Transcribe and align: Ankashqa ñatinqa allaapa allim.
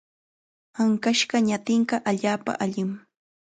Ankashqa 0.83 1.37
ñatinqa 1.49 1.95
allaapa 2.09 2.51
allim. 2.63 2.91